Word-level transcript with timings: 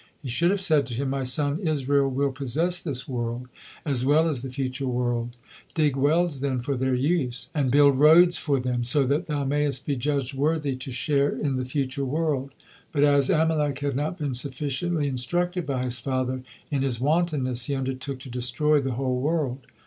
He 0.19 0.29
should 0.29 0.49
have 0.49 0.59
said 0.61 0.87
to 0.87 0.95
him: 0.95 1.11
"My 1.11 1.21
son, 1.21 1.59
Israel 1.59 2.09
will 2.09 2.31
posses 2.31 2.81
this 2.81 3.07
world 3.07 3.47
as 3.85 4.03
well 4.03 4.27
as 4.27 4.41
the 4.41 4.49
future 4.49 4.87
world; 4.87 5.37
dig 5.75 5.95
wells 5.95 6.39
then 6.39 6.59
for 6.61 6.75
their 6.75 6.95
use 6.95 7.51
and 7.53 7.69
build 7.69 7.99
road 7.99 8.33
for 8.33 8.59
them, 8.59 8.83
so 8.83 9.05
that 9.05 9.27
thou 9.27 9.45
mayest 9.45 9.85
be 9.85 9.95
judged 9.95 10.33
worthy 10.33 10.75
to 10.75 10.89
share 10.89 11.29
in 11.29 11.55
the 11.57 11.65
future 11.65 12.03
world." 12.03 12.51
But 12.91 13.03
as 13.03 13.29
Amalek 13.29 13.77
had 13.77 13.95
not 13.95 14.17
been 14.17 14.33
sufficiently 14.33 15.07
instructed 15.07 15.67
by 15.67 15.83
his 15.83 15.99
father, 15.99 16.41
in 16.71 16.81
his 16.81 16.99
wantonness 16.99 17.65
he 17.65 17.75
undertook 17.75 18.17
to 18.21 18.29
destroy 18.31 18.81
the 18.81 18.93
whole 18.93 19.19
world. 19.21 19.67